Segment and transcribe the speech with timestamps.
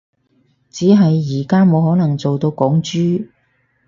[0.71, 0.95] 只係
[1.43, 3.27] 而家冇可能做到港豬